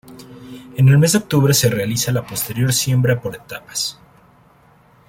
En 0.77 0.89
el 0.89 0.97
mes 0.97 1.11
de 1.11 1.19
octubre 1.19 1.53
se 1.53 1.69
realiza 1.69 2.11
la 2.11 2.25
posterior 2.25 2.73
siembra 2.73 3.21
por 3.21 3.35
etapas. 3.35 3.99